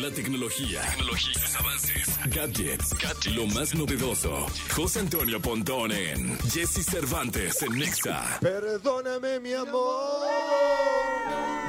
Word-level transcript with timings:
La 0.00 0.10
tecnología, 0.10 0.82
tecnología, 0.82 1.32
sus 1.40 1.56
avances, 1.56 2.18
gadgets, 2.26 2.94
lo 3.34 3.46
más 3.46 3.74
novedoso. 3.74 4.46
José 4.74 5.00
Antonio 5.00 5.40
Pontón 5.40 5.90
en 5.92 6.38
Jesse 6.50 6.84
Cervantes 6.84 7.62
en 7.62 7.72
Nexa. 7.78 8.38
Perdóname, 8.40 9.40
mi 9.40 9.54
amor. 9.54 10.26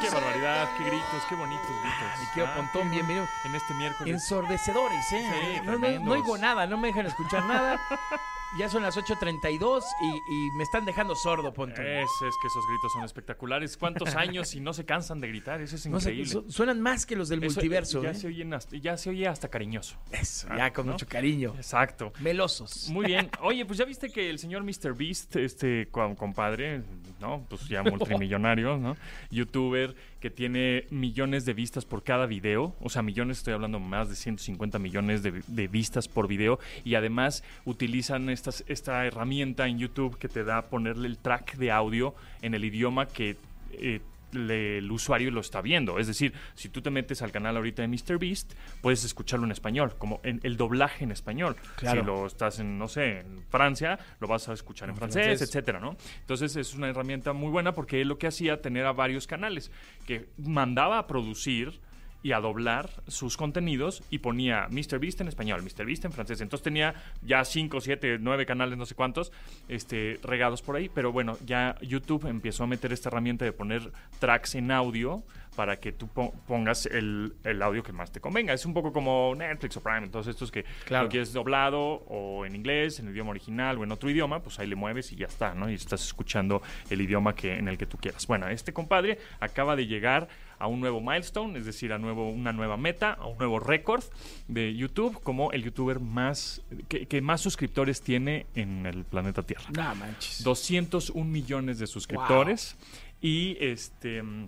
Qué 0.02 0.10
barbaridad, 0.10 0.70
qué 0.78 0.84
gritos, 0.86 1.24
qué 1.30 1.36
bonitos 1.36 1.66
gritos. 1.68 2.20
Mi 2.20 2.28
querido 2.34 2.48
Ah, 2.48 2.56
Pontón, 2.56 2.84
qué- 2.90 2.96
bienvenido. 2.96 3.28
En 3.46 3.56
este 3.56 3.74
miércoles. 3.76 4.14
Ensordecedores, 4.14 5.12
¿eh? 5.14 5.30
Sí, 5.56 5.62
no, 5.66 5.78
no, 5.80 6.00
no 6.00 6.12
oigo 6.12 6.38
nada, 6.38 6.68
no 6.68 6.78
me 6.78 6.88
dejan 6.90 7.06
escuchar 7.08 7.46
nada. 7.46 7.80
Ya 8.58 8.70
son 8.70 8.82
las 8.82 8.96
8.32 8.98 9.84
y, 10.02 10.06
y 10.08 10.52
me 10.58 10.64
están 10.64 10.86
dejando 10.86 11.16
sordo, 11.16 11.54
Pontón. 11.54 11.86
Es, 11.86 12.04
es 12.04 12.36
que 12.42 12.48
esos 12.48 12.66
gritos 12.68 12.94
son 12.94 13.04
espectaculares. 13.04 13.76
¿Cuántos 13.78 14.16
años 14.16 14.56
y 14.56 14.62
no 14.62 14.74
se 14.74 14.86
cansan 14.86 15.20
de 15.20 15.28
gritar? 15.28 15.62
Eso 15.62 15.76
es 15.76 15.86
No 15.88 16.00
sé, 16.00 16.12
increíble. 16.12 16.32
su- 16.32 16.52
suenan 16.52 16.82
más 16.82 17.06
que 17.06 17.16
los 17.16 17.28
del 17.30 17.44
Eso 17.44 17.56
multiverso. 17.56 18.02
Ya, 18.02 18.12
¿eh? 18.12 18.16
se 18.16 18.28
oyen 18.28 18.54
hasta, 18.54 18.78
ya 18.78 18.96
se 18.98 19.10
oye 19.10 19.28
hasta 19.28 19.50
cariñoso. 19.50 19.98
Eso, 20.12 20.48
Ah, 20.50 20.58
ya 20.58 20.74
con 20.74 20.86
¿no? 20.86 20.94
mucho 20.94 21.06
cariño. 21.08 21.54
Exacto. 21.58 22.14
Melosos. 22.20 22.90
Muy 22.90 23.06
bien. 23.06 23.30
Oye, 23.42 23.66
pues 23.66 23.78
ya 23.80 23.86
viste 23.86 24.10
que 24.10 24.30
el 24.30 24.40
señor 24.40 24.64
Mr. 24.64 24.94
Beast, 24.96 25.36
este 25.36 25.90
co- 25.92 26.16
compadre, 26.16 26.84
¿no? 27.20 27.46
Pues 27.50 27.68
ya 27.68 27.84
multimillonario, 27.84 28.78
¿no? 28.78 28.96
Youtuber 29.30 29.94
que 30.20 30.30
tiene 30.30 30.86
millones 30.90 31.46
de 31.46 31.54
vistas 31.54 31.86
por 31.86 32.04
cada 32.04 32.26
video. 32.26 32.76
O 32.82 32.90
sea, 32.90 33.02
millones, 33.02 33.40
estoy 33.40 33.54
hablando 33.54 33.80
más 33.80 34.10
de 34.10 34.16
150 34.16 34.80
millones 34.80 35.24
de, 35.24 35.68
vistas 35.68 36.08
por 36.08 36.28
video. 36.28 36.60
Y 36.84 36.96
además 36.96 37.44
utilizan 37.66 38.30
estas, 38.30 38.64
esta 38.68 39.06
herramienta 39.06 39.68
en 39.68 39.80
YouTube 39.80 40.18
que 40.18 40.28
te 40.28 40.44
da 40.44 40.64
ponerle 40.64 41.08
el 41.08 41.18
track 41.18 41.58
de 41.58 41.72
audio 41.72 42.16
en 42.42 42.54
el 42.54 42.66
idioma 42.66 43.08
que... 43.08 43.36
eh, 43.74 44.02
le- 44.32 44.78
el 44.80 44.92
usuario 44.92 45.32
lo 45.32 45.42
está 45.42 45.62
viendo. 45.62 46.00
Es 46.00 46.08
decir, 46.08 46.34
si 46.56 46.70
tú 46.70 46.82
te 46.82 46.90
metes 46.90 47.22
al 47.22 47.32
canal 47.32 47.56
ahorita 47.58 47.82
de 47.82 47.88
MrBeast, 47.88 48.54
puedes 48.82 49.04
escucharlo 49.04 49.46
en 49.46 49.52
español, 49.52 49.96
como 49.98 50.20
en 50.24 50.40
el 50.44 50.58
doblaje 50.58 51.04
en 51.04 51.12
español. 51.12 51.56
Claro. 51.78 52.02
Si 52.02 52.06
lo 52.08 52.26
estás 52.28 52.60
en, 52.60 52.78
no 52.78 52.88
sé, 52.88 53.20
en 53.20 53.44
Francia, 53.50 54.00
lo 54.20 54.28
vas 54.28 54.50
a 54.50 54.54
escuchar 54.54 54.90
en, 54.90 54.96
En 54.96 54.98
francés, 54.98 55.26
francés. 55.26 55.48
etcétera, 55.50 55.80
¿no? 55.80 55.96
Entonces 56.22 56.56
es 56.56 56.74
una 56.74 56.90
herramienta 56.90 57.34
muy 57.34 57.50
buena 57.50 57.74
porque 57.74 58.02
él 58.02 58.08
lo 58.08 58.18
que 58.18 58.28
hacía 58.28 58.62
tener 58.62 58.86
a 58.86 58.92
varios 58.94 59.28
canales 59.28 59.72
que 60.06 60.28
mandaba 60.38 60.98
a 61.00 61.08
producir 61.08 61.80
y 62.24 62.32
a 62.32 62.40
doblar 62.40 62.90
sus 63.08 63.38
contenidos 63.38 64.04
y 64.10 64.20
ponía 64.20 64.68
MrBeast 64.70 65.22
en 65.22 65.28
español, 65.28 65.62
MrBeast 65.62 66.06
en 66.06 66.12
francés. 66.12 66.42
Entonces 66.42 66.64
tenía 66.64 66.96
ya 67.22 67.44
5, 67.44 67.82
7, 67.82 68.18
9 68.20 68.46
canales, 68.46 68.78
no 68.78 68.86
sé 68.86 68.96
cuántos, 68.96 69.32
este, 69.68 70.20
regados 70.24 70.62
por 70.62 70.76
ahí. 70.76 70.90
Pero 70.90 71.12
bueno, 71.12 71.38
ya 71.46 71.76
YouTube 71.82 72.28
empezó 72.28 72.64
a 72.64 72.68
meter 72.68 72.92
esta 72.94 73.10
herramienta 73.10 73.46
de 73.46 73.54
poner 73.54 73.92
tracks 74.20 74.56
en 74.56 74.72
audio 74.72 75.24
para 75.58 75.80
que 75.80 75.92
tú 75.92 76.08
po- 76.08 76.32
pongas 76.48 76.86
el, 76.86 77.34
el 77.44 77.62
audio 77.64 77.82
que 77.82 77.92
más 77.92 78.12
te 78.12 78.22
convenga. 78.22 78.54
Es 78.54 78.64
un 78.66 78.74
poco 78.76 78.94
como 78.94 79.34
Netflix 79.36 79.76
o 79.78 79.82
Prime, 79.82 80.04
entonces 80.04 80.36
estos 80.36 80.52
que 80.52 80.64
Claro. 80.86 81.06
lo 81.06 81.10
quieres 81.10 81.34
doblado 81.34 81.80
o 81.82 82.46
en 82.46 82.56
inglés, 82.56 83.00
en 83.00 83.10
idioma 83.10 83.32
original 83.32 83.78
o 83.80 83.84
en 83.84 83.92
otro 83.92 84.08
idioma, 84.10 84.40
pues 84.42 84.60
ahí 84.60 84.68
le 84.68 84.76
mueves 84.76 85.12
y 85.12 85.16
ya 85.16 85.26
está, 85.26 85.56
¿no? 85.56 85.70
Y 85.70 85.74
estás 85.74 86.06
escuchando 86.06 86.62
el 86.92 87.02
idioma 87.02 87.34
que, 87.34 87.58
en 87.58 87.68
el 87.68 87.78
que 87.78 87.88
tú 87.88 87.98
quieras. 87.98 88.28
Bueno, 88.28 88.48
este 88.50 88.72
compadre 88.72 89.18
acaba 89.40 89.76
de 89.76 89.88
llegar 89.88 90.28
a 90.60 90.68
un 90.68 90.80
nuevo 90.80 91.02
milestone, 91.02 91.58
es 91.60 91.66
decir, 91.66 91.92
a 91.94 91.98
nuevo, 91.98 92.30
una 92.30 92.52
nueva 92.54 92.78
meta, 92.78 93.14
a 93.14 93.26
un 93.28 93.38
nuevo 93.38 93.60
récord 93.60 94.04
de 94.48 94.76
YouTube 94.76 95.20
como 95.24 95.52
el 95.52 95.64
youtuber 95.64 96.00
más 96.00 96.62
que, 96.88 97.08
que 97.08 97.22
más 97.22 97.42
suscriptores 97.42 98.02
tiene 98.02 98.46
en 98.56 98.86
el 98.86 99.06
planeta 99.06 99.44
Tierra. 99.44 99.66
No 99.76 99.96
manches. 99.96 100.44
201 100.44 101.26
millones 101.30 101.80
de 101.80 101.88
suscriptores 101.88 102.76
y 103.22 103.58
este 103.60 104.22
mm, 104.22 104.48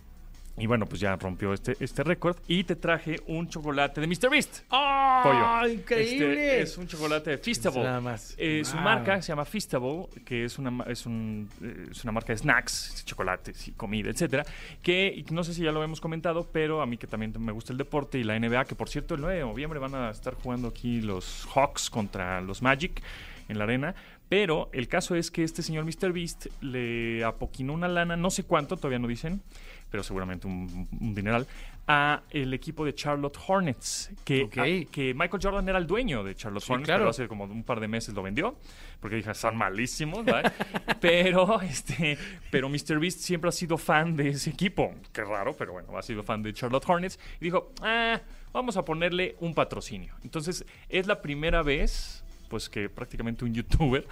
y 0.60 0.68
bueno, 0.68 0.86
pues 0.86 1.02
ya 1.02 1.16
rompió 1.16 1.54
este, 1.54 1.76
este 1.80 2.04
récord 2.04 2.38
y 2.48 2.64
te 2.64 2.76
traje 2.76 3.18
un 3.28 3.48
chocolate 3.48 4.02
de 4.02 4.08
Mr. 4.08 4.30
Beast. 4.30 4.64
¡Oh, 4.70 5.22
Pollo. 5.24 5.68
increíble! 5.74 6.60
Este 6.60 6.62
es 6.62 6.78
un 6.78 6.88
chocolate 6.88 7.32
de 7.32 7.38
Feastable. 7.38 7.84
Nada 7.84 8.02
más. 8.02 8.36
Eh, 8.38 8.64
Su 8.66 8.78
marca 8.78 9.22
se 9.22 9.30
llama 9.30 9.46
Feastable, 9.46 10.08
que 10.26 10.46
es 10.46 10.60
una, 10.60 10.84
es, 10.84 11.06
un, 11.06 11.50
eh, 11.62 11.88
es 11.92 12.04
una 12.04 12.12
marca 12.12 12.34
de 12.34 12.38
snacks, 12.38 13.04
chocolates 13.06 13.68
y 13.68 13.72
comida, 13.72 14.10
etcétera. 14.10 14.46
Que 14.84 15.24
no 15.32 15.44
sé 15.44 15.54
si 15.54 15.64
ya 15.64 15.72
lo 15.72 15.84
hemos 15.84 16.02
comentado, 16.02 16.48
pero 16.52 16.82
a 16.82 16.86
mí 16.86 16.98
que 16.98 17.08
también 17.08 17.34
me 17.40 17.52
gusta 17.52 17.72
el 17.72 17.78
deporte 17.78 18.18
y 18.20 18.24
la 18.24 18.38
NBA, 18.38 18.66
que 18.66 18.76
por 18.76 18.90
cierto 18.90 19.16
el 19.16 19.22
9 19.22 19.36
de 19.38 19.42
noviembre 19.42 19.80
van 19.80 19.96
a 19.96 20.10
estar 20.10 20.34
jugando 20.36 20.68
aquí 20.68 21.02
los 21.02 21.48
Hawks 21.54 21.90
contra 21.90 22.42
los 22.42 22.62
Magic 22.62 23.02
en 23.48 23.58
la 23.58 23.64
arena. 23.64 23.96
Pero 24.30 24.70
el 24.74 24.88
caso 24.88 25.16
es 25.16 25.32
que 25.32 25.44
este 25.44 25.64
señor 25.64 25.86
Mr. 25.86 26.14
Beast 26.14 26.46
le 26.62 27.24
apoquinó 27.24 27.74
una 27.74 27.88
lana, 27.88 28.16
no 28.16 28.30
sé 28.30 28.44
cuánto, 28.44 28.78
todavía 28.78 29.00
no 29.00 29.08
dicen, 29.08 29.42
pero 29.90 30.04
seguramente 30.04 30.46
un, 30.46 30.88
un 31.02 31.16
dineral, 31.16 31.48
a 31.88 32.22
el 32.30 32.54
equipo 32.54 32.86
de 32.86 32.94
Charlotte 32.94 33.36
Hornets, 33.48 34.12
que, 34.24 34.44
a- 34.56 34.92
que 34.92 35.16
Michael 35.16 35.42
Jordan 35.42 35.68
era 35.68 35.80
el 35.80 35.88
dueño 35.88 36.24
de 36.24 36.36
Charlotte 36.36 36.64
Sí, 36.64 36.72
Hornets, 36.72 36.86
claro. 36.86 37.00
pero 37.02 37.10
hace 37.10 37.28
como 37.28 37.46
un 37.46 37.64
par 37.64 37.80
de 37.80 37.88
meses 37.88 38.14
lo 38.14 38.22
vendió, 38.22 38.56
porque 39.00 39.16
dije, 39.16 39.34
son 39.34 39.58
malísimos, 39.58 40.24
¿verdad? 40.24 40.54
pero, 41.02 41.60
este, 41.62 42.16
pero 42.52 42.70
Mr. 42.70 43.00
Beast 43.00 43.22
siempre 43.22 43.50
ha 43.50 43.52
sido 43.52 43.80
fan 43.80 44.16
de 44.16 44.30
ese 44.30 44.52
equipo, 44.52 44.94
qué 45.12 45.24
raro, 45.24 45.56
pero 45.58 45.74
bueno, 45.74 45.98
ha 45.98 46.04
sido 46.04 46.22
fan 46.22 46.44
de 46.44 46.54
Charlotte 46.54 46.84
Hornets, 46.88 47.20
y 47.42 47.46
dijo, 47.46 47.72
ah, 47.82 48.22
vamos 48.54 48.78
a 48.78 48.86
ponerle 48.86 49.36
un 49.40 49.56
patrocinio. 49.56 50.14
Entonces, 50.24 50.64
es 50.90 51.08
la 51.08 51.20
primera 51.24 51.64
vez, 51.64 52.24
pues 52.50 52.68
que 52.68 52.90
prácticamente 52.90 53.46
un 53.46 53.54
youtuber 53.54 54.06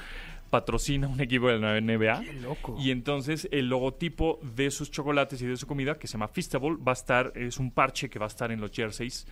patrocina 0.49 1.07
un 1.07 1.19
equipo 1.19 1.49
de 1.49 1.59
la 1.59 1.79
NBA. 1.79 2.21
Qué 2.21 2.33
loco. 2.33 2.77
Y 2.79 2.91
entonces 2.91 3.47
el 3.51 3.67
logotipo 3.67 4.39
de 4.55 4.71
sus 4.71 4.89
chocolates 4.91 5.41
y 5.41 5.45
de 5.45 5.57
su 5.57 5.67
comida, 5.67 5.99
que 5.99 6.07
se 6.07 6.13
llama 6.13 6.29
Feastable, 6.29 6.77
va 6.77 6.91
a 6.91 6.93
estar, 6.93 7.33
es 7.35 7.57
un 7.57 7.71
parche 7.71 8.09
que 8.09 8.19
va 8.19 8.25
a 8.25 8.29
estar 8.29 8.51
en 8.51 8.61
los 8.61 8.71
jerseys 8.71 9.27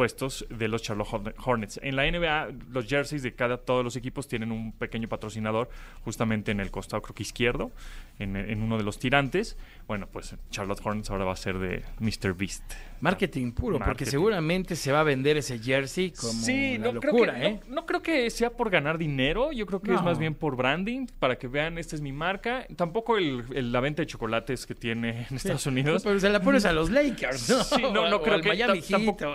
puestos 0.00 0.46
de 0.48 0.66
los 0.66 0.80
Charlotte 0.82 1.08
Horn- 1.08 1.34
Hornets. 1.44 1.78
En 1.82 1.94
la 1.94 2.10
NBA, 2.10 2.52
los 2.70 2.86
jerseys 2.86 3.22
de 3.22 3.34
cada 3.34 3.58
todos 3.58 3.84
los 3.84 3.96
equipos 3.96 4.26
tienen 4.26 4.50
un 4.50 4.72
pequeño 4.72 5.08
patrocinador 5.10 5.68
justamente 6.06 6.52
en 6.52 6.60
el 6.60 6.70
costado, 6.70 7.02
creo 7.02 7.14
que 7.14 7.22
izquierdo, 7.22 7.70
en, 8.18 8.34
en 8.34 8.62
uno 8.62 8.78
de 8.78 8.82
los 8.82 8.98
tirantes. 8.98 9.58
Bueno, 9.86 10.08
pues 10.10 10.34
Charlotte 10.50 10.80
Hornets 10.82 11.10
ahora 11.10 11.26
va 11.26 11.32
a 11.32 11.36
ser 11.36 11.58
de 11.58 11.82
Mr. 11.98 12.32
Beast. 12.32 12.62
Marketing 13.02 13.52
puro, 13.52 13.78
porque 13.78 14.04
seguramente 14.06 14.74
se 14.76 14.90
va 14.92 15.00
a 15.00 15.04
vender 15.04 15.36
ese 15.38 15.58
jersey 15.58 16.10
como 16.12 16.32
sí, 16.34 16.76
no, 16.78 16.92
locura, 16.92 17.32
creo 17.32 17.34
que, 17.34 17.46
¿eh? 17.46 17.60
no, 17.68 17.76
no 17.76 17.86
creo 17.86 18.02
que 18.02 18.28
sea 18.30 18.50
por 18.50 18.68
ganar 18.70 18.98
dinero, 18.98 19.52
yo 19.52 19.64
creo 19.66 19.80
que 19.80 19.94
es 19.94 20.02
más 20.02 20.18
bien 20.18 20.34
por 20.34 20.54
branding, 20.56 21.06
para 21.18 21.36
que 21.38 21.46
vean, 21.48 21.76
esta 21.78 21.94
es 21.96 22.02
mi 22.02 22.12
marca. 22.12 22.66
Tampoco 22.76 23.16
el, 23.18 23.44
el- 23.54 23.72
la 23.72 23.80
venta 23.80 24.00
de 24.02 24.06
chocolates 24.06 24.66
que 24.66 24.74
tiene 24.74 25.26
en 25.30 25.36
Estados 25.36 25.66
Unidos. 25.66 26.02
Pero 26.04 26.20
se 26.20 26.28
la 26.30 26.40
pones 26.40 26.64
a 26.66 26.72
los 26.72 26.88
Lakers, 26.90 27.48
¿no? 27.50 27.64
Sí, 27.64 27.82
no, 27.82 28.08
no 28.08 28.16
O 28.16 28.22
creo 28.22 28.34
al 28.34 28.42
que 28.42 28.48
Miami 28.48 28.80
ta- 28.82 28.88
tampoco, 28.98 29.34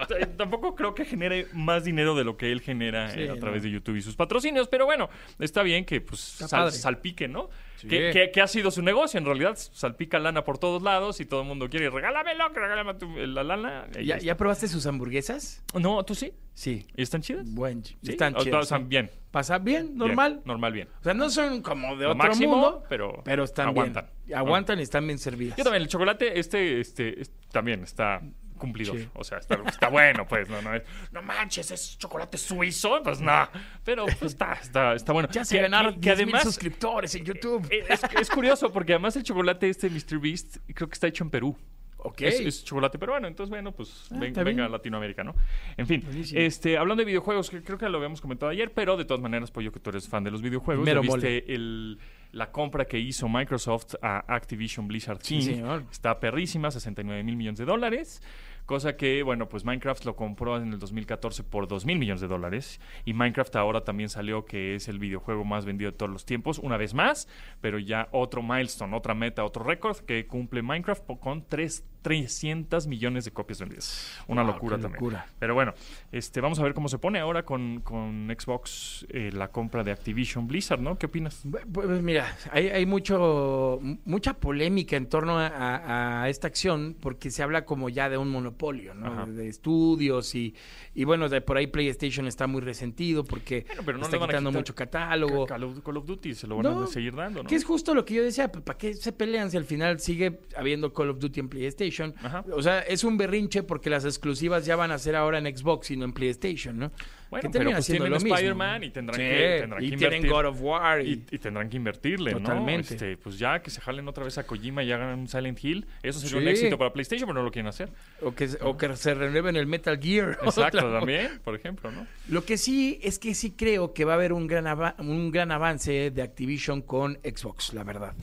tampoco 0.56 0.76
creo 0.76 0.94
que 0.96 1.06
genere 1.06 1.48
más 1.54 1.84
dinero 1.84 2.16
de 2.16 2.24
lo 2.24 2.38
que 2.38 2.52
él 2.52 2.62
genera 2.62 3.10
Sí, 3.12 3.22
eh, 3.22 3.30
a 3.30 3.36
través 3.36 3.64
no. 3.64 3.68
de 3.70 3.74
YouTube 3.74 3.96
y 3.98 4.02
sus 4.02 4.16
patrocinios, 4.16 4.68
pero 4.68 4.86
bueno, 4.86 5.10
está 5.40 5.64
bien 5.64 5.86
que 5.86 6.02
pues 6.02 6.20
sal- 6.22 6.72
salpique, 6.72 7.28
¿no? 7.28 7.50
Sí. 7.78 7.88
Que, 7.88 8.12
que- 8.12 8.32
que 8.32 8.42
ha 8.42 8.48
sido 8.48 8.72
su 8.72 8.82
negocio, 8.82 9.18
en 9.18 9.26
realidad 9.26 9.56
salpica 9.58 10.18
lana 10.18 10.44
por 10.44 10.58
todos 10.58 10.82
lados 10.82 11.20
y 11.20 11.26
todo 11.26 11.42
el 11.42 11.48
mundo 11.48 11.70
quiere 11.70 11.90
regálamelo, 11.90 12.52
que 12.54 12.60
regálame 12.60 12.94
tu- 12.96 13.16
la 13.18 13.44
lana. 13.44 13.88
¿Ya, 14.02 14.16
ahí 14.16 14.22
¿Ya 14.22 14.38
probaste 14.38 14.68
sus 14.68 14.86
hamburguesas? 14.88 15.64
No, 15.80 16.04
¿tú 16.04 16.16
sí? 16.16 16.34
Sí. 16.54 16.88
¿Y 16.96 17.02
están 17.02 17.22
chidas? 17.22 17.46
Buen, 17.54 17.84
¿Sí? 17.84 17.98
están 18.04 18.36
O- 18.36 18.40
chidas. 18.44 18.64
están 18.64 18.88
bien. 18.88 19.12
¿Pasa 19.32 19.58
bien? 19.58 19.88
Bien, 19.88 19.98
¿Normal? 19.98 20.42
normal, 20.46 20.72
bien. 20.72 20.88
O 21.02 21.04
sea, 21.04 21.14
no 21.14 21.30
son 21.30 21.62
como 21.62 21.98
de 21.98 22.06
Lo 22.06 22.12
otro 22.12 22.24
máximo, 22.24 22.54
mundo, 22.56 22.84
pero 22.88 23.22
pero 23.26 23.44
están 23.44 23.68
aguantan. 23.68 24.10
bien. 24.26 24.40
Aguantan 24.40 24.80
y 24.80 24.84
están 24.84 25.06
bien 25.06 25.20
servidas. 25.20 25.58
Yo 25.58 25.64
también, 25.66 25.84
el 25.84 25.90
chocolate, 25.90 26.40
este, 26.40 26.80
este, 26.80 27.20
es- 27.22 27.32
también 27.52 27.84
está 27.84 28.22
cumplidor. 28.58 28.98
Sí. 28.98 29.08
O 29.14 29.24
sea, 29.24 29.38
está, 29.38 29.56
está 29.68 29.90
bueno, 29.90 30.28
pues, 30.28 30.50
no, 30.50 30.62
no 30.62 30.74
es, 30.74 30.84
no 31.12 31.22
manches, 31.22 31.72
es 31.72 31.98
chocolate 31.98 32.38
suizo, 32.38 33.02
pues 33.04 33.22
no. 33.22 33.48
Pero 33.84 34.06
pues, 34.06 34.22
está, 34.24 34.54
está, 34.54 34.94
está 34.96 35.14
bueno. 35.14 35.30
Ya 35.32 35.46
se 35.46 35.56
Que- 35.56 35.62
ganaron 35.62 35.94
que, 35.96 36.00
10 36.00 36.04
que 36.18 36.24
además, 36.24 36.44
suscriptores 36.44 37.14
en 37.16 37.26
YouTube. 37.26 37.68
eh, 37.72 37.86
es, 37.90 38.02
es 38.20 38.30
curioso, 38.30 38.72
porque 38.72 38.94
además 38.94 39.16
el 39.16 39.24
chocolate 39.24 39.70
este 39.70 39.90
Mr. 39.90 40.20
Beast, 40.20 40.58
creo 40.74 40.88
que 40.90 40.94
está 40.94 41.08
hecho 41.08 41.24
en 41.24 41.30
Perú. 41.30 41.58
ok. 41.98 42.22
Es, 42.22 42.40
es 42.40 42.64
chocolate 42.64 43.00
peruano, 43.00 43.28
entonces 43.28 43.50
bueno, 43.50 43.72
pues 43.72 44.08
Ah, 44.12 44.18
ven- 44.20 44.34
venga 44.34 44.66
a 44.66 44.70
Latinoamérica, 44.70 45.24
¿no? 45.24 45.36
En 45.76 45.88
fin, 45.88 46.02
Buenísimo. 46.06 46.40
este, 46.40 46.78
hablando 46.78 47.02
de 47.02 47.06
videojuegos, 47.06 47.50
que 47.50 47.64
creo 47.64 47.78
que 47.80 47.90
lo 47.90 47.98
habíamos 47.98 48.22
comentado 48.22 48.52
ayer, 48.52 48.72
pero 48.74 48.96
de 48.96 49.06
todas 49.06 49.22
maneras, 49.22 49.50
pues 49.52 49.66
yo 49.66 49.72
que 49.72 49.80
tú 49.80 49.90
eres 49.90 50.08
fan 50.08 50.24
de 50.24 50.30
los 50.32 50.42
videojuegos, 50.44 50.86
Mero 50.86 51.02
¿ya 51.02 51.08
mole. 51.10 51.30
viste 51.38 51.54
el, 51.54 52.00
la 52.36 52.52
compra 52.52 52.86
que 52.86 53.00
hizo 53.00 53.30
Microsoft 53.30 53.96
a 54.02 54.26
Activision 54.34 54.88
Blizzard 54.88 55.20
Sí, 55.22 55.40
King. 55.40 55.46
señor. 55.46 55.84
Está 55.90 56.20
perrísima, 56.20 56.70
69 56.70 57.24
mil 57.24 57.38
millones 57.38 57.58
de 57.60 57.66
dólares. 57.66 58.22
Cosa 58.66 58.98
que, 58.98 59.22
bueno, 59.24 59.48
pues 59.48 59.64
Minecraft 59.64 60.06
lo 60.06 60.16
compró 60.16 60.58
en 60.58 60.74
el 60.74 60.80
2014 60.80 61.44
por 61.44 61.68
2 61.68 61.86
mil 61.86 61.98
millones 62.00 62.20
de 62.20 62.28
dólares. 62.28 62.82
Y 63.06 63.14
Minecraft 63.14 63.56
ahora 63.56 63.84
también 63.84 64.10
salió 64.10 64.44
que 64.44 64.76
es 64.76 64.88
el 64.88 65.00
videojuego 65.00 65.46
más 65.46 65.66
vendido 65.66 65.92
de 65.92 65.98
todos 65.98 66.12
los 66.12 66.26
tiempos, 66.26 66.58
una 66.60 66.76
vez 66.76 66.94
más. 66.94 67.28
Pero 67.62 67.80
ya 67.80 68.10
otro 68.12 68.42
milestone, 68.42 68.98
otra 68.98 69.14
meta, 69.14 69.46
otro 69.46 69.64
récord 69.64 69.98
que 70.00 70.26
cumple 70.28 70.62
Minecraft 70.62 71.04
con 71.20 71.46
3 71.48 71.86
300 72.10 72.86
millones 72.88 73.26
de 73.26 73.32
copias 73.32 73.60
vendidas. 73.60 74.08
Una 74.28 74.44
Wow, 74.44 74.54
locura 74.54 74.78
también. 74.78 74.94
locura. 74.94 75.26
Pero 75.40 75.56
bueno, 75.56 75.74
este, 76.12 76.40
vamos 76.40 76.60
a 76.60 76.64
ver 76.64 76.76
cómo 76.76 76.88
se 76.88 77.00
pone 77.00 77.18
ahora 77.20 77.44
con, 77.44 77.82
con 77.82 78.28
Xbox 78.40 79.08
eh, 79.10 79.32
la 79.34 79.48
compra 79.50 79.84
de 79.84 79.92
Activision 79.92 80.48
Blizzard, 80.48 80.80
¿no? 80.80 80.98
¿Qué 81.00 81.08
opinas? 81.08 81.44
Bu- 81.46 81.62
Pues 81.74 82.02
mira, 82.04 82.38
hay, 82.52 82.68
hay 82.70 82.86
mucho 82.86 83.80
mucha 84.06 84.36
polémica 84.36 84.96
en 84.98 85.08
torno 85.08 85.40
a, 85.40 85.48
a- 85.48 86.24
a 86.24 86.30
esta 86.30 86.48
acción 86.48 86.96
porque 87.00 87.32
se 87.32 87.42
habla 87.42 87.66
como 87.66 87.90
ya 87.90 88.08
de 88.10 88.18
un 88.18 88.30
monopolio, 88.30 88.94
¿no? 88.94 89.08
Ajá. 89.08 89.26
De, 89.26 89.48
estudios 89.48 90.36
y, 90.36 90.54
y 90.94 91.04
bueno, 91.06 91.28
de 91.28 91.42
por 91.42 91.58
ahí 91.58 91.68
PlayStation 91.68 92.28
está 92.28 92.46
muy 92.46 92.62
resentido 92.62 93.24
porque 93.24 93.64
Bueno, 93.68 93.82
pero 93.86 93.98
no 93.98 94.06
está 94.06 94.18
quitando 94.20 94.50
quitar 94.52 94.60
mucho 94.62 94.76
catálogo. 94.76 95.48
Call 95.48 95.98
of, 95.98 96.06
Duty 96.06 96.36
se 96.36 96.46
lo 96.46 96.58
van 96.58 96.64
No, 96.66 96.84
a 96.84 96.88
seguir 96.88 97.16
dando, 97.16 97.42
¿no? 97.42 97.50
Que 97.50 97.56
es 97.56 97.64
justo 97.66 97.96
lo 97.96 98.06
que 98.06 98.14
yo 98.14 98.24
decía, 98.24 98.52
pues, 98.52 98.64
¿para 98.64 98.78
qué 98.78 98.94
se 98.94 99.12
pelean 99.12 99.50
si 99.50 99.58
al 99.58 99.66
final 99.66 100.00
sigue 100.00 100.42
habiendo 100.56 100.94
Call 100.94 101.10
of 101.10 101.20
Duty 101.20 101.40
en 101.40 101.50
PlayStation? 101.50 101.95
Ajá. 102.24 102.44
O 102.52 102.62
sea, 102.62 102.80
es 102.82 103.04
un 103.04 103.18
berrinche 103.18 103.64
porque 103.64 103.90
las 103.90 104.06
exclusivas 104.06 104.66
ya 104.66 104.76
van 104.76 104.92
a 104.92 104.98
ser 104.98 105.16
ahora 105.16 105.38
en 105.38 105.46
Xbox 105.58 105.92
y 105.92 105.98
no 105.98 106.06
en 106.06 106.14
PlayStation, 106.14 106.78
¿no? 106.78 106.92
Bueno, 107.30 107.50
Que 107.50 107.58
pero 107.58 107.72
pues 107.72 107.86
tienen. 107.88 108.14
Spider-Man 108.14 108.84
y 108.84 108.90
tendrán 108.92 109.16
Sí, 109.20 109.24
que, 109.28 109.58
tendrán 109.62 109.84
y 109.84 109.90
que 109.90 109.98
tienen 109.98 110.18
invertir. 110.26 110.32
God 110.32 110.46
of 110.46 110.62
War 110.62 111.02
y, 111.06 111.18
tendrán 111.18 111.70
que 111.70 111.78
invertirle, 111.78 112.32
Totalmente. 112.34 112.90
¿no? 112.92 112.94
Este, 112.96 113.18
pues 113.18 113.40
ya 113.40 113.62
que 113.62 113.70
se 113.72 113.82
jalen 113.82 114.08
otra 114.08 114.24
vez 114.24 114.38
a 114.38 114.46
Kojima 114.46 114.84
y 114.84 114.92
hagan 114.92 115.20
un 115.20 115.28
Silent 115.28 115.62
Hill, 115.64 115.86
eso 116.04 116.20
sería 116.20 116.38
un 116.38 116.48
éxito 116.48 116.78
para 116.78 116.94
PlayStation, 116.94 117.28
pero 117.28 117.40
no 117.40 117.46
lo 117.46 117.52
quieren 117.52 117.68
hacer. 117.68 117.90
o, 118.22 118.34
que, 118.36 118.48
se- 118.48 118.58
o 118.64 118.78
que 118.78 118.96
se 118.96 119.14
renueven 119.16 119.56
el 119.56 119.66
Metal 119.66 120.00
Gear. 120.00 120.38
Exacto, 120.44 120.78
Otra- 120.78 121.00
también, 121.00 121.40
por 121.44 121.56
ejemplo, 121.56 121.92
¿no? 121.92 122.06
Lo 122.30 122.46
que 122.46 122.58
sí 122.58 123.00
es 123.02 123.18
que 123.20 123.34
sí 123.34 123.52
creo 123.52 123.94
que 123.94 124.06
va 124.06 124.14
a 124.14 124.16
haber 124.16 124.32
un 124.32 124.46
gran, 124.48 124.66
un 125.00 125.32
gran 125.32 125.52
avance 125.52 126.12
de 126.12 126.22
Activision 126.22 126.84
con 126.84 127.16
Xbox, 127.24 127.74
la 127.74 127.84
verdad. 127.84 128.14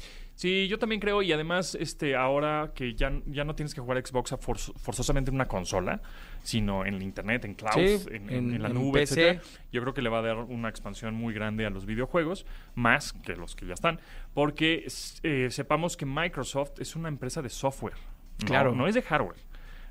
Sí, 0.42 0.66
yo 0.66 0.76
también 0.76 1.00
creo, 1.00 1.22
y 1.22 1.32
además, 1.32 1.76
este, 1.78 2.16
ahora 2.16 2.72
que 2.74 2.94
ya, 2.94 3.12
ya 3.26 3.44
no 3.44 3.54
tienes 3.54 3.74
que 3.74 3.80
jugar 3.80 4.04
Xbox 4.04 4.32
a 4.32 4.38
forz- 4.40 4.72
forzosamente 4.76 5.30
en 5.30 5.36
una 5.36 5.46
consola, 5.46 6.00
sino 6.42 6.84
en 6.84 6.94
el 6.94 7.02
internet, 7.04 7.44
en 7.44 7.54
cloud, 7.54 7.74
Sí, 7.74 8.08
en, 8.10 8.28
en- 8.28 8.30
en- 8.30 8.54
en 8.56 8.62
la 8.62 8.68
en 8.70 8.74
nube, 8.74 9.00
PC. 9.02 9.28
etcétera, 9.30 9.42
yo 9.70 9.80
creo 9.82 9.94
que 9.94 10.02
le 10.02 10.08
va 10.08 10.18
a 10.18 10.22
dar 10.22 10.38
una 10.38 10.68
expansión 10.68 11.14
muy 11.14 11.32
grande 11.32 11.64
a 11.64 11.70
los 11.70 11.86
videojuegos, 11.86 12.44
más 12.74 13.12
que 13.12 13.36
los 13.36 13.54
que 13.54 13.66
ya 13.66 13.74
están, 13.74 14.00
porque 14.34 14.84
eh, 15.22 15.46
sepamos 15.50 15.96
que 15.96 16.06
Microsoft 16.06 16.80
es 16.80 16.96
una 16.96 17.08
empresa 17.08 17.40
de 17.40 17.48
software, 17.48 17.94
¿no? 18.40 18.46
Claro. 18.48 18.74
no 18.74 18.88
es 18.88 18.96
de 18.96 19.02
hardware. 19.02 19.36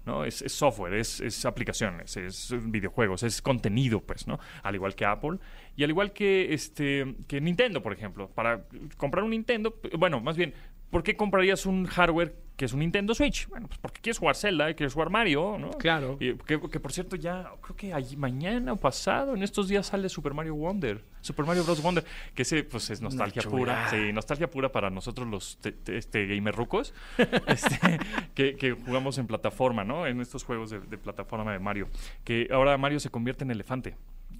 ¿No? 0.05 0.23
Es, 0.25 0.43
software, 0.47 0.93
es, 0.93 1.19
es 1.21 1.45
aplicaciones, 1.45 2.17
es 2.17 2.53
videojuegos, 2.63 3.23
es 3.23 3.41
contenido, 3.41 4.01
pues, 4.01 4.27
¿no? 4.27 4.39
Al 4.63 4.75
igual 4.75 4.95
que 4.95 5.05
Apple. 5.05 5.37
Y 5.75 5.83
al 5.83 5.89
igual 5.89 6.11
que 6.11 6.53
este 6.53 7.15
que 7.27 7.39
Nintendo, 7.39 7.81
por 7.81 7.93
ejemplo. 7.93 8.29
Para 8.29 8.65
comprar 8.97 9.23
un 9.23 9.31
Nintendo, 9.31 9.79
bueno, 9.97 10.19
más 10.19 10.35
bien, 10.37 10.53
¿por 10.91 11.01
qué 11.03 11.15
comprarías 11.15 11.65
un 11.65 11.85
hardware 11.87 12.35
que 12.55 12.65
es 12.65 12.73
un 12.73 12.79
Nintendo 12.81 13.15
Switch? 13.15 13.47
Bueno, 13.47 13.67
pues 13.67 13.79
porque 13.79 14.01
quieres 14.01 14.19
jugar 14.19 14.35
Zelda, 14.35 14.71
quieres 14.75 14.93
jugar 14.93 15.09
Mario, 15.09 15.57
¿no? 15.57 15.71
Claro. 15.71 16.17
Y 16.19 16.35
que, 16.35 16.59
que, 16.69 16.79
por 16.79 16.91
cierto, 16.91 17.15
ya 17.15 17.49
creo 17.61 17.75
que 17.75 17.91
allí, 17.93 18.15
mañana 18.17 18.73
o 18.73 18.75
pasado, 18.75 19.33
en 19.33 19.41
estos 19.41 19.67
días 19.67 19.87
sale 19.87 20.09
Super 20.09 20.35
Mario 20.35 20.53
Wonder, 20.53 21.01
Super 21.21 21.45
Mario 21.45 21.63
Bros. 21.63 21.81
Wonder, 21.81 22.05
que 22.35 22.43
ese 22.43 22.63
pues 22.63 22.89
es 22.91 23.01
nostalgia 23.01 23.41
pura, 23.41 23.89
sí, 23.89 24.13
nostalgia 24.13 24.47
pura 24.49 24.71
para 24.71 24.91
nosotros 24.91 25.27
los 25.27 25.57
te- 25.57 25.71
te- 25.71 25.97
este, 25.97 26.27
gamer 26.27 26.53
rucos, 26.53 26.93
este, 27.47 27.99
que, 28.35 28.55
que 28.55 28.73
jugamos 28.73 29.17
en 29.17 29.25
plataforma, 29.25 29.83
¿no? 29.83 30.05
En 30.05 30.21
estos 30.21 30.43
juegos 30.43 30.69
de, 30.69 30.81
de 30.81 30.97
plataforma 30.99 31.51
de 31.53 31.59
Mario, 31.59 31.87
que 32.23 32.47
ahora 32.51 32.77
Mario 32.77 32.99
se 32.99 33.09
convierte 33.09 33.43
en 33.43 33.49
elefante. 33.51 33.95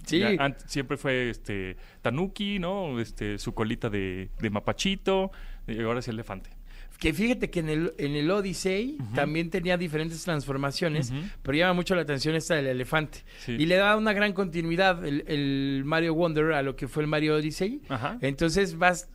Sí. 0.06 0.20
Ya 0.20 0.56
siempre 0.66 0.96
fue 0.96 1.30
este 1.30 1.76
Tanuki, 2.02 2.58
¿no? 2.58 3.00
Este, 3.00 3.38
su 3.38 3.54
colita 3.54 3.88
de, 3.90 4.30
de 4.40 4.50
mapachito, 4.50 5.30
y 5.66 5.80
ahora 5.80 6.00
es 6.00 6.08
elefante. 6.08 6.50
Que 6.98 7.12
fíjate 7.12 7.50
que 7.50 7.58
en 7.58 7.68
el, 7.68 7.94
en 7.98 8.14
el 8.14 8.30
Odyssey 8.30 8.96
también 9.12 9.50
tenía 9.50 9.76
diferentes 9.76 10.22
transformaciones, 10.22 11.12
pero 11.42 11.58
llama 11.58 11.72
mucho 11.72 11.96
la 11.96 12.02
atención 12.02 12.36
esta 12.36 12.54
del 12.54 12.68
elefante. 12.68 13.24
Sí. 13.40 13.56
Y 13.58 13.66
le 13.66 13.74
da 13.74 13.96
una 13.96 14.12
gran 14.12 14.32
continuidad 14.32 15.04
el, 15.04 15.24
el 15.26 15.82
Mario 15.84 16.14
Wonder 16.14 16.52
a 16.52 16.62
lo 16.62 16.76
que 16.76 16.86
fue 16.86 17.02
el 17.02 17.08
Mario 17.08 17.34
Odyssey. 17.34 17.80
Ajá. 17.88 18.18
Entonces 18.20 18.78
vas, 18.78 19.08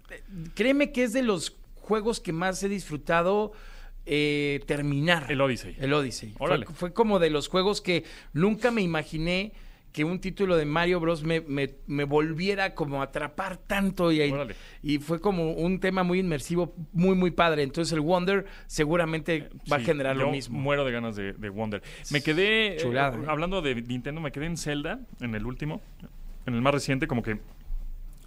créeme 0.53 0.91
que 0.91 1.03
es 1.03 1.13
de 1.13 1.21
los 1.21 1.55
juegos 1.75 2.19
que 2.19 2.33
más 2.33 2.61
he 2.61 2.67
disfrutado 2.67 3.53
eh, 4.05 4.59
terminar. 4.65 5.31
El 5.31 5.39
Odyssey. 5.39 5.77
El 5.79 5.93
Odyssey. 5.93 6.33
Fue, 6.37 6.65
fue 6.65 6.93
como 6.93 7.19
de 7.19 7.29
los 7.29 7.47
juegos 7.47 7.79
que 7.79 8.03
nunca 8.33 8.69
me 8.69 8.81
imaginé 8.81 9.53
que 9.91 10.03
un 10.03 10.19
título 10.19 10.55
de 10.57 10.65
Mario 10.65 10.99
Bros. 10.99 11.23
me, 11.23 11.41
me- 11.41 11.75
me 11.87 12.03
volviera 12.03 12.75
como 12.75 13.01
a 13.01 13.05
atrapar 13.05 13.57
tanto 13.57 14.11
y, 14.11 14.21
Órale. 14.29 14.55
y 14.83 14.99
fue 14.99 15.19
como 15.19 15.53
un 15.53 15.79
tema 15.79 16.03
muy 16.03 16.19
inmersivo, 16.19 16.75
muy, 16.93 17.15
muy 17.15 17.31
padre. 17.31 17.63
Entonces 17.63 17.91
el 17.93 18.01
Wonder 18.01 18.45
seguramente 18.67 19.49
va 19.71 19.77
a 19.77 19.79
generar 19.79 20.15
lo 20.15 20.29
mismo. 20.31 20.59
Muero 20.59 20.85
de 20.85 20.91
ganas 20.91 21.15
de, 21.15 21.33
de 21.33 21.49
Wonder. 21.49 21.81
Me 22.11 22.21
quedé, 22.21 22.73
eh, 22.75 22.77
Chulada, 22.77 23.17
¿eh? 23.17 23.25
hablando 23.27 23.61
de 23.61 23.75
Nintendo, 23.75 24.21
me 24.21 24.31
quedé 24.31 24.45
en 24.45 24.57
Zelda, 24.57 24.99
en 25.19 25.33
el 25.33 25.45
último, 25.45 25.81
en 26.45 26.53
el 26.53 26.61
más 26.61 26.73
reciente, 26.73 27.07
como 27.07 27.23
que 27.23 27.39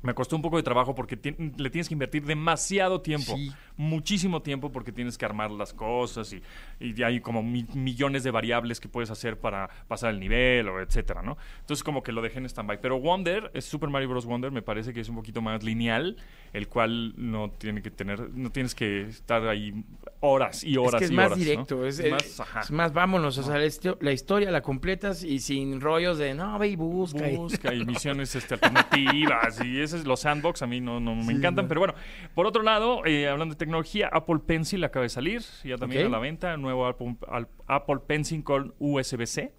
me 0.03 0.15
costó 0.15 0.35
un 0.37 0.43
poco 0.43 0.57
de 0.57 0.63
trabajo 0.63 0.95
porque 0.95 1.17
ti- 1.17 1.35
le 1.57 1.71
tienes 1.71 1.89
que 1.89 1.95
invertir 1.95 2.25
demasiado 2.25 3.01
tiempo, 3.03 3.35
Sí. 3.37 3.51
muchísimo 3.77 4.41
tiempo 4.43 4.71
porque 4.73 4.93
tienes 4.93 5.19
que 5.19 5.25
armar 5.25 5.51
las 5.51 5.73
cosas 5.75 6.33
y, 6.33 6.43
y 6.81 7.03
hay 7.03 7.21
como 7.21 7.43
mi- 7.43 7.67
millones 7.75 8.23
de 8.25 8.31
variables 8.31 8.81
que 8.81 8.89
puedes 8.89 9.11
hacer 9.11 9.39
para 9.39 9.69
pasar 9.89 10.11
el 10.11 10.21
nivel 10.21 10.69
o 10.69 10.81
etcétera, 10.81 11.23
¿no? 11.23 11.37
Entonces 11.61 11.83
como 11.85 12.03
que 12.03 12.13
lo 12.13 12.23
dejé 12.23 12.39
en 12.39 12.47
stand-by. 12.47 12.81
Pero 12.81 12.99
Wonder, 12.99 13.51
es 13.55 13.65
Super 13.65 13.89
Mario 13.91 14.09
Bros. 14.09 14.25
Wonder, 14.27 14.51
me 14.51 14.63
parece 14.63 14.93
que 14.95 15.01
es 15.01 15.09
un 15.09 15.17
poquito 15.17 15.43
más 15.43 15.63
lineal, 15.63 16.17
el 16.53 16.69
cual 16.69 17.13
no 17.17 17.51
tiene 17.51 17.83
que 17.83 17.91
tener, 17.91 18.31
no 18.35 18.51
tienes 18.51 18.75
que 18.75 19.03
estar 19.03 19.47
ahí 19.49 19.85
horas 20.21 20.65
y 20.65 20.73
Es 20.73 20.79
horas 20.79 20.99
que 20.99 21.05
es 21.05 21.11
y 21.11 21.15
más 21.15 21.27
horas, 21.27 21.39
¿no? 21.39 21.45
directo, 21.45 21.87
es, 21.87 21.99
es- 22.01 22.11
más, 22.11 22.41
ajá. 22.41 22.61
es 22.61 22.71
más, 22.71 22.93
vámonos, 22.93 23.37
o 23.39 23.43
sea, 23.43 23.57
la, 23.59 23.65
histo- 23.67 23.99
la 24.01 24.13
historia 24.13 24.51
la 24.51 24.63
completas 24.63 25.23
y 25.25 25.39
sin 25.41 25.81
rollos 25.81 26.19
de 26.19 26.35
no, 26.35 26.59
ve 26.59 26.69
y 26.69 26.77
busca. 26.77 27.27
busca 27.29 27.75
y 27.75 27.85
misiones 27.87 28.35
este, 28.35 28.55
alternativas 28.55 29.61
y 29.65 29.81
los 30.05 30.21
sandbox 30.21 30.63
a 30.63 30.67
mí 30.67 30.81
no, 30.81 31.01
no 31.01 31.15
me 31.15 31.33
encantan 31.33 31.69
pero 31.69 31.81
bueno 31.81 31.95
por 32.35 32.47
otro 32.47 32.63
lado 32.63 33.05
eh, 33.07 33.29
hablando 33.29 33.55
de 33.55 33.59
tecnología 33.59 34.09
Apple 34.13 34.39
Pencil 34.47 34.83
acaba 34.85 35.03
de 35.05 35.09
salir 35.11 35.43
ya 35.65 35.77
también 35.77 36.07
a 36.07 36.09
la 36.11 36.19
venta 36.19 36.57
nuevo 36.57 36.87
Apple, 36.87 37.97
Pencil 38.07 38.43
con 38.45 38.75
USB-C 38.79 39.53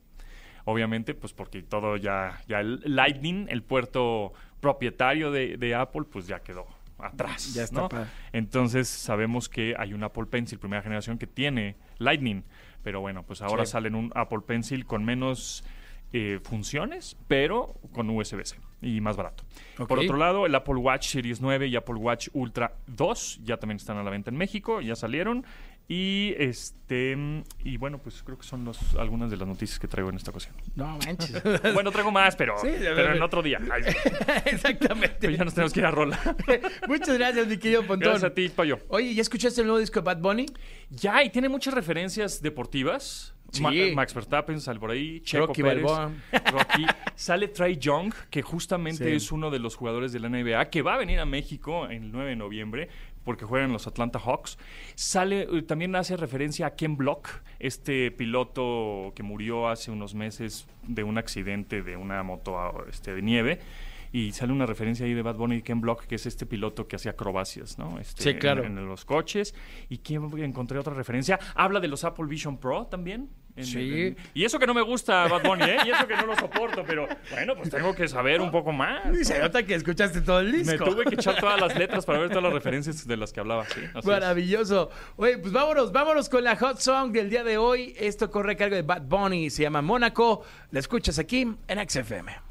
obviamente 0.65 1.13
pues 1.13 1.33
porque 1.33 1.63
todo 1.63 1.97
ya 1.97 2.41
ya 2.47 2.59
el 2.59 2.81
Lightning 2.85 3.47
el 3.49 3.63
puerto 3.63 4.33
propietario 4.59 5.31
de, 5.31 5.57
de 5.57 5.75
Apple 5.75 6.03
pues 6.11 6.27
ya 6.27 6.39
quedó 6.39 6.65
atrás 6.99 7.53
Ya 7.55 7.63
está 7.63 7.81
¿no? 7.81 7.89
entonces 8.31 8.87
sabemos 8.87 9.49
que 9.49 9.73
hay 9.77 9.93
un 9.93 10.03
Apple 10.03 10.25
Pencil 10.27 10.59
primera 10.59 10.81
generación 10.83 11.17
que 11.17 11.27
tiene 11.27 11.75
Lightning 11.97 12.43
pero 12.83 13.01
bueno 13.01 13.23
pues 13.23 13.41
ahora 13.41 13.65
Sí. 13.65 13.71
sale 13.71 13.87
en 13.87 13.95
un 13.95 14.11
Apple 14.15 14.39
Pencil 14.45 14.85
con 14.85 15.03
menos 15.03 15.63
eh, 16.13 16.39
funciones, 16.43 17.17
pero 17.27 17.75
con 17.93 18.09
USB-C 18.09 18.57
y 18.81 18.99
más 18.99 19.15
barato. 19.15 19.43
Por 19.87 19.99
otro 19.99 20.17
lado, 20.17 20.45
el 20.45 20.55
Apple 20.55 20.75
Watch 20.75 21.07
Series 21.07 21.39
9 21.39 21.67
y 21.67 21.75
Apple 21.75 21.95
Watch 21.95 22.29
Ultra 22.33 22.73
2 22.87 23.41
ya 23.43 23.57
también 23.57 23.77
están 23.77 23.97
a 23.97 24.03
la 24.03 24.09
venta 24.09 24.29
en 24.29 24.37
México, 24.37 24.81
ya 24.81 24.95
salieron. 24.95 25.45
Y 25.87 26.35
este 26.37 27.17
y 27.65 27.75
bueno, 27.75 27.97
pues 27.97 28.23
creo 28.23 28.37
que 28.37 28.45
son 28.45 28.63
los, 28.63 28.95
algunas 28.95 29.29
de 29.29 29.35
las 29.35 29.45
noticias 29.45 29.77
que 29.77 29.89
traigo 29.89 30.09
en 30.09 30.15
esta 30.15 30.31
ocasión. 30.31 30.55
No 30.75 30.97
manches. 31.05 31.43
Bueno, 31.73 31.91
traigo 31.91 32.11
más, 32.11 32.35
pero, 32.35 32.57
Sí, 32.59 32.69
pero 32.79 33.13
en 33.13 33.21
otro 33.21 33.41
día. 33.41 33.59
Ay, 33.71 33.83
Exactamente. 34.45 35.17
pero 35.19 35.33
ya 35.33 35.43
nos 35.43 35.53
tenemos 35.53 35.73
que 35.73 35.81
ir 35.81 35.85
a 35.85 35.91
rola. 35.91 36.17
Muchas 36.87 37.17
gracias, 37.17 37.45
mi 37.47 37.57
querido 37.57 37.81
Pontón. 37.81 38.11
Gracias 38.11 38.31
a 38.31 38.33
ti, 38.33 38.47
Payo. 38.49 38.79
Oye, 38.87 39.13
¿ya 39.13 39.21
escuchaste 39.21 39.61
el 39.61 39.67
nuevo 39.67 39.79
disco 39.79 39.99
de 39.99 40.05
Bad 40.05 40.19
Bunny? 40.19 40.45
Ya, 40.89 41.23
y 41.23 41.29
tiene 41.29 41.49
muchas 41.49 41.73
referencias 41.73 42.41
deportivas. 42.41 43.35
Sí. 43.51 43.61
Ma- 43.63 43.71
Max 43.95 44.13
Verstappen 44.13 44.59
sale 44.61 44.79
por 44.79 44.91
ahí, 44.91 45.19
Checo 45.21 45.47
Rocky 45.47 45.61
Pérez, 45.61 45.83
Balboa. 45.83 46.11
Rocky. 46.51 46.85
Sale 47.15 47.49
Trey 47.49 47.77
Young, 47.77 48.13
que 48.29 48.41
justamente 48.41 49.03
Sí. 49.05 49.11
es 49.11 49.31
uno 49.31 49.51
de 49.51 49.59
los 49.59 49.75
jugadores 49.75 50.11
de 50.13 50.19
la 50.19 50.29
NBA, 50.29 50.69
que 50.69 50.81
va 50.81 50.95
a 50.95 50.97
venir 50.97 51.19
a 51.19 51.25
México 51.25 51.85
el 51.87 52.11
9 52.11 52.29
de 52.31 52.35
noviembre, 52.35 52.89
porque 53.23 53.45
juegan 53.45 53.67
en 53.67 53.73
los 53.73 53.85
Atlanta 53.85 54.17
Hawks. 54.19 54.57
Sale, 54.95 55.41
eh, 55.51 55.61
también 55.61 55.95
hace 55.95 56.17
referencia 56.17 56.65
a 56.67 56.75
Ken 56.75 56.97
Block, 56.97 57.29
este 57.59 58.09
piloto 58.11 59.11
que 59.15 59.21
murió 59.21 59.67
hace 59.67 59.91
unos 59.91 60.15
meses 60.15 60.65
de 60.87 61.03
un 61.03 61.17
accidente 61.19 61.83
de 61.83 61.95
una 61.97 62.23
moto 62.23 62.57
ah, 62.57 62.73
este, 62.89 63.13
de 63.13 63.21
nieve. 63.21 63.59
Y 64.13 64.33
sale 64.33 64.51
una 64.51 64.65
referencia 64.65 65.05
ahí 65.05 65.13
de 65.13 65.21
Bad 65.21 65.35
Bunny 65.35 65.57
y 65.57 65.61
Ken 65.61 65.79
Block, 65.79 66.03
que 66.05 66.15
es 66.15 66.25
este 66.25 66.45
piloto 66.45 66.85
que 66.85 66.97
hacía 66.97 67.11
acrobacias, 67.11 67.77
¿no? 67.77 67.97
Este, 67.97 68.23
Sí, 68.23 68.33
claro. 68.33 68.65
En, 68.65 68.77
en 68.77 68.85
los 68.85 69.05
coches. 69.05 69.55
¿Y 69.87 69.99
que 69.99 70.15
encontré 70.15 70.77
otra 70.79 70.93
referencia? 70.93 71.39
Habla 71.55 71.79
de 71.79 71.87
los 71.87 72.03
Apple 72.03 72.25
Vision 72.25 72.57
Pro 72.57 72.87
también. 72.87 73.29
En- 73.55 73.65
Sí. 73.65 74.07
en- 74.07 74.17
y 74.33 74.45
eso 74.45 74.57
que 74.59 74.65
no 74.67 74.73
me 74.73 74.81
gusta 74.81 75.27
Bad 75.27 75.43
Bunny, 75.43 75.63
¿eh? 75.65 75.77
Y 75.85 75.89
eso 75.89 76.07
que 76.07 76.15
no 76.15 76.25
lo 76.25 76.35
soporto, 76.35 76.83
pero 76.87 77.07
bueno, 77.31 77.55
pues 77.55 77.69
tengo 77.69 77.93
que 77.93 78.07
saber 78.07 78.39
un 78.41 78.51
poco 78.51 78.71
más. 78.71 79.01
Y 79.19 79.25
se 79.25 79.39
nota 79.39 79.63
que 79.63 79.75
escuchaste 79.75 80.21
todo 80.21 80.39
el 80.39 80.51
disco. 80.51 80.85
Me 80.85 80.91
tuve 80.91 81.05
que 81.05 81.15
echar 81.15 81.39
todas 81.39 81.59
las 81.59 81.77
letras 81.77 82.05
para 82.05 82.19
ver 82.19 82.29
todas 82.29 82.43
las 82.43 82.53
referencias 82.53 83.05
de 83.05 83.17
las 83.17 83.33
que 83.33 83.39
hablaba. 83.41 83.65
Sí, 83.65 83.81
es. 83.97 84.05
Maravilloso. 84.05 84.89
Oye, 85.17 85.37
pues 85.37 85.51
vámonos, 85.53 85.91
vámonos 85.91 86.29
con 86.29 86.43
la 86.43 86.55
hot 86.55 86.79
song 86.79 87.11
del 87.11 87.29
día 87.29 87.43
de 87.43 87.57
hoy. 87.57 87.93
Esto 87.99 88.29
corre 88.31 88.53
a 88.53 88.57
cargo 88.57 88.75
de 88.75 88.81
Bad 88.83 89.03
Bunny, 89.03 89.49
se 89.49 89.63
llama 89.63 89.81
Mónaco. 89.81 90.43
La 90.71 90.79
escuchas 90.79 91.19
aquí 91.19 91.41
en 91.67 91.89
XFM. 91.89 92.50